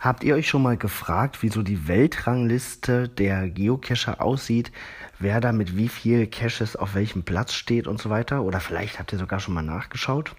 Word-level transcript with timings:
Habt 0.00 0.22
ihr 0.22 0.36
euch 0.36 0.48
schon 0.48 0.62
mal 0.62 0.76
gefragt, 0.76 1.42
wie 1.42 1.48
so 1.48 1.64
die 1.64 1.88
Weltrangliste 1.88 3.08
der 3.08 3.48
Geocacher 3.48 4.22
aussieht? 4.22 4.70
Wer 5.18 5.40
da 5.40 5.50
mit 5.50 5.76
wie 5.76 5.88
viel 5.88 6.28
Caches 6.28 6.76
auf 6.76 6.94
welchem 6.94 7.24
Platz 7.24 7.52
steht 7.54 7.88
und 7.88 8.00
so 8.00 8.08
weiter? 8.08 8.42
Oder 8.42 8.60
vielleicht 8.60 9.00
habt 9.00 9.12
ihr 9.12 9.18
sogar 9.18 9.40
schon 9.40 9.54
mal 9.54 9.62
nachgeschaut? 9.62 10.36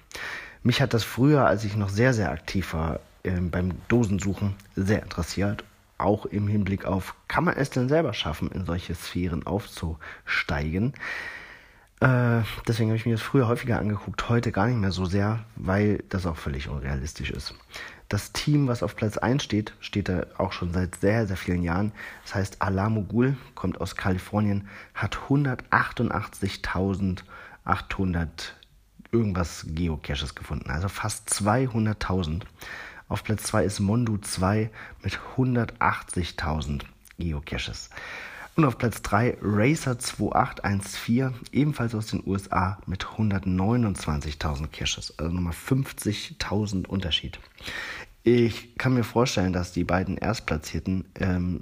Mich 0.64 0.82
hat 0.82 0.94
das 0.94 1.04
früher, 1.04 1.46
als 1.46 1.66
ich 1.66 1.76
noch 1.76 1.90
sehr, 1.90 2.14
sehr 2.14 2.32
aktiv 2.32 2.74
war 2.74 3.02
äh, 3.24 3.32
beim 3.32 3.72
Dosensuchen, 3.90 4.56
sehr 4.78 5.04
interessiert. 5.04 5.66
Auch 5.98 6.26
im 6.26 6.48
Hinblick 6.48 6.86
auf, 6.86 7.14
kann 7.28 7.44
man 7.44 7.58
es 7.58 7.70
denn 7.70 7.90
selber 7.90 8.14
schaffen, 8.14 8.50
in 8.52 8.66
solche 8.66 8.96
Sphären 8.96 9.46
aufzusteigen? 9.46 10.94
Äh, 12.00 12.42
deswegen 12.68 12.90
habe 12.90 12.98
ich 12.98 13.06
mir 13.06 13.14
das 13.14 13.22
früher 13.22 13.48
häufiger 13.48 13.78
angeguckt, 13.80 14.28
heute 14.30 14.54
gar 14.54 14.68
nicht 14.68 14.78
mehr 14.78 14.92
so 14.92 15.06
sehr, 15.06 15.40
weil 15.56 16.04
das 16.10 16.26
auch 16.26 16.38
völlig 16.38 16.68
unrealistisch 16.70 17.30
ist. 17.32 17.54
Das 18.08 18.32
Team, 18.32 18.68
was 18.68 18.84
auf 18.84 18.96
Platz 18.96 19.18
1 19.18 19.44
steht, 19.44 19.74
steht 19.82 20.10
da 20.10 20.26
auch 20.38 20.54
schon 20.54 20.74
seit 20.74 20.96
sehr, 20.96 21.28
sehr 21.28 21.38
vielen 21.38 21.62
Jahren. 21.62 21.92
Das 22.24 22.34
heißt, 22.36 22.62
Alamogul 22.62 23.36
kommt 23.54 23.82
aus 23.82 23.96
Kalifornien, 23.96 24.68
hat 24.94 25.18
188.800 25.30 28.28
irgendwas 29.12 29.66
Geocaches 29.68 30.36
gefunden, 30.36 30.70
also 30.70 30.88
fast 30.88 31.30
200.000. 31.30 32.44
Auf 33.10 33.24
Platz 33.24 33.44
2 33.44 33.66
ist 33.66 33.80
Mondu 33.80 34.18
2 34.18 34.70
mit 35.04 35.20
180.000 35.36 36.84
Geocaches. 37.18 37.90
Und 38.60 38.66
auf 38.66 38.78
Platz 38.78 39.02
3 39.04 39.38
Racer 39.42 39.98
2814, 40.00 41.34
ebenfalls 41.54 41.96
aus 41.96 42.08
den 42.08 42.22
USA 42.28 42.78
mit 42.88 43.06
129.000 43.06 44.68
Caches, 44.68 45.14
also 45.18 45.32
nochmal 45.32 45.54
50.000 45.54 46.86
Unterschied. 46.86 47.40
Ich 48.24 48.76
kann 48.76 48.96
mir 48.96 49.06
vorstellen, 49.06 49.54
dass 49.54 49.72
die 49.72 49.86
beiden 49.86 50.18
Erstplatzierten 50.18 51.06
ähm, 51.16 51.62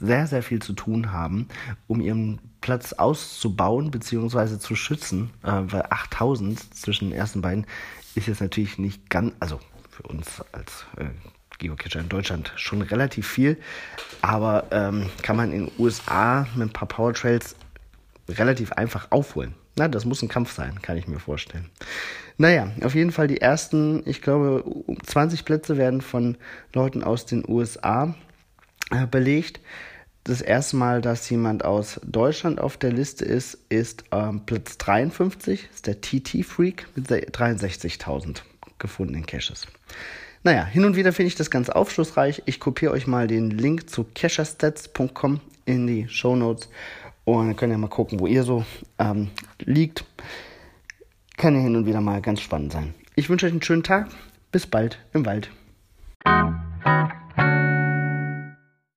sehr, 0.00 0.28
sehr 0.28 0.44
viel 0.44 0.62
zu 0.62 0.74
tun 0.74 1.10
haben, 1.10 1.48
um 1.88 2.00
ihren 2.00 2.38
Platz 2.60 2.92
auszubauen 2.92 3.90
bzw. 3.90 4.60
zu 4.60 4.76
schützen, 4.76 5.30
äh, 5.42 5.50
weil 5.64 5.86
8000 5.90 6.72
zwischen 6.72 7.10
den 7.10 7.18
ersten 7.18 7.42
beiden 7.42 7.66
ist 8.14 8.28
jetzt 8.28 8.40
natürlich 8.40 8.78
nicht 8.78 9.10
ganz, 9.10 9.34
also 9.40 9.58
für 9.90 10.04
uns 10.04 10.40
als 10.52 10.86
äh, 10.98 11.06
Geocacher 11.58 12.00
in 12.00 12.08
Deutschland 12.08 12.52
schon 12.56 12.82
relativ 12.82 13.28
viel, 13.28 13.56
aber 14.22 14.66
ähm, 14.70 15.10
kann 15.22 15.36
man 15.36 15.52
in 15.52 15.66
den 15.66 15.72
USA 15.78 16.46
mit 16.54 16.68
ein 16.68 16.72
paar 16.72 16.88
Powertrails 16.88 17.56
relativ 18.28 18.72
einfach 18.72 19.10
aufholen. 19.10 19.54
Na, 19.76 19.88
das 19.88 20.04
muss 20.04 20.22
ein 20.22 20.28
Kampf 20.28 20.52
sein, 20.52 20.82
kann 20.82 20.96
ich 20.96 21.06
mir 21.06 21.20
vorstellen. 21.20 21.70
Naja, 22.36 22.72
auf 22.82 22.94
jeden 22.94 23.12
Fall 23.12 23.28
die 23.28 23.40
ersten, 23.40 24.02
ich 24.06 24.22
glaube, 24.22 24.64
20 25.04 25.44
Plätze 25.44 25.76
werden 25.76 26.00
von 26.00 26.36
Leuten 26.72 27.02
aus 27.02 27.26
den 27.26 27.48
USA 27.48 28.14
äh, 28.90 29.06
belegt. 29.06 29.60
Das 30.24 30.40
erste 30.40 30.76
Mal, 30.76 31.00
dass 31.00 31.30
jemand 31.30 31.64
aus 31.64 32.00
Deutschland 32.04 32.60
auf 32.60 32.76
der 32.76 32.92
Liste 32.92 33.24
ist, 33.24 33.58
ist 33.68 34.04
ähm, 34.12 34.44
Platz 34.46 34.78
53, 34.78 35.68
ist 35.72 35.86
der 35.86 36.00
TT 36.00 36.44
Freak 36.44 36.86
mit 36.94 37.08
63.000 37.08 38.42
gefundenen 38.78 39.26
Caches. 39.26 39.66
Naja, 40.42 40.64
hin 40.64 40.84
und 40.84 40.96
wieder 40.96 41.12
finde 41.12 41.28
ich 41.28 41.34
das 41.34 41.50
ganz 41.50 41.68
aufschlussreich. 41.68 42.42
Ich 42.46 42.60
kopiere 42.60 42.92
euch 42.92 43.06
mal 43.06 43.26
den 43.26 43.50
Link 43.50 43.90
zu 43.90 44.04
cacherstats.com 44.04 45.40
in 45.64 45.86
die 45.86 46.08
Show 46.08 46.36
Notes 46.36 46.68
und 47.24 47.46
dann 47.46 47.56
könnt 47.56 47.72
ihr 47.72 47.78
mal 47.78 47.88
gucken, 47.88 48.20
wo 48.20 48.26
ihr 48.26 48.44
so 48.44 48.64
ähm, 48.98 49.30
liegt. 49.58 50.04
Kann 51.36 51.54
ja 51.54 51.60
hin 51.60 51.76
und 51.76 51.86
wieder 51.86 52.00
mal 52.00 52.22
ganz 52.22 52.40
spannend 52.40 52.72
sein. 52.72 52.94
Ich 53.16 53.28
wünsche 53.28 53.46
euch 53.46 53.52
einen 53.52 53.62
schönen 53.62 53.82
Tag. 53.82 54.08
Bis 54.50 54.66
bald 54.66 54.98
im 55.12 55.26
Wald. 55.26 55.50